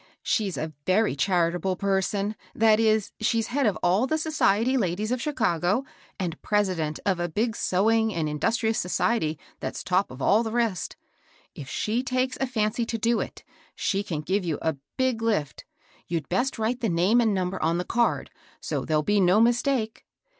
[0.23, 5.11] She's a very charitable per^ son,— that is, she's head of all the society ladies
[5.11, 5.85] of Chicago,
[6.19, 10.49] and president of a big sewing and in dustrious society that's top of all the
[10.51, 10.95] rest.
[11.53, 13.43] If she takes a fancy to do it,
[13.75, 15.65] she can give you a big lift.
[16.07, 20.03] You'd best write the name and number on the card, so there'll be no mistake."